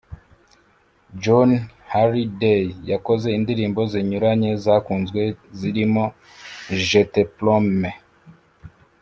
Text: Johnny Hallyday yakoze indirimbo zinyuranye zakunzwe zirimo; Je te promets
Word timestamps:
Johnny 1.21 1.57
Hallyday 1.91 2.65
yakoze 2.91 3.27
indirimbo 3.37 3.81
zinyuranye 3.91 4.49
zakunzwe 4.63 5.21
zirimo; 5.59 6.05
Je 6.87 7.01
te 7.13 7.21
promets 7.35 7.97